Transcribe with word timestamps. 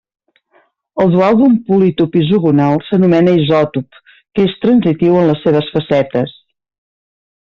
El 1.03 1.11
dual 1.15 1.35
d'un 1.41 1.57
polítop 1.67 2.15
isogonal 2.21 2.81
s'anomena 2.87 3.35
isòtop, 3.41 4.01
que 4.39 4.47
és 4.49 4.57
transitiu 4.65 5.19
en 5.21 5.29
les 5.33 5.45
seves 5.47 5.71
facetes. 5.77 6.35